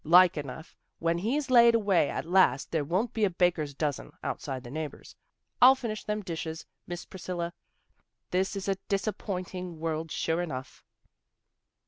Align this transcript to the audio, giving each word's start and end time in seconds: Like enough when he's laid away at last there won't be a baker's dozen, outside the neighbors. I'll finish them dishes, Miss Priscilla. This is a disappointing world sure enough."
Like 0.03 0.35
enough 0.35 0.75
when 0.97 1.19
he's 1.19 1.51
laid 1.51 1.75
away 1.75 2.09
at 2.09 2.25
last 2.25 2.71
there 2.71 2.83
won't 2.83 3.13
be 3.13 3.23
a 3.23 3.29
baker's 3.29 3.75
dozen, 3.75 4.11
outside 4.23 4.63
the 4.63 4.71
neighbors. 4.71 5.15
I'll 5.61 5.75
finish 5.75 6.03
them 6.03 6.21
dishes, 6.23 6.65
Miss 6.87 7.05
Priscilla. 7.05 7.53
This 8.31 8.55
is 8.55 8.67
a 8.67 8.77
disappointing 8.89 9.79
world 9.79 10.09
sure 10.09 10.41
enough." 10.41 10.83